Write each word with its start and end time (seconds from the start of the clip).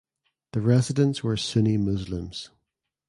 The 0.53 0.61
residents 0.61 1.21
were 1.21 1.37
Sunni 1.37 1.77
Muslims. 1.77 2.49